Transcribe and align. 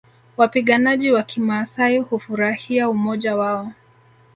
Wapiganaji 0.37 1.11
wa 1.11 1.23
kimaasai 1.23 1.97
hufurahia 1.97 2.89
umoja 2.89 3.35
wao 3.35 3.71